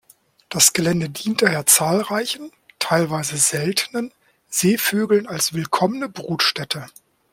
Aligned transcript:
Das 0.49 0.73
Gelände 0.73 1.11
dient 1.11 1.43
daher 1.43 1.67
zahlreichen, 1.67 2.51
teilweise 2.79 3.37
seltenen, 3.37 4.11
Seevögeln 4.49 5.27
als 5.27 5.53
willkommene 5.53 6.09
Brutstätte. 6.09 6.87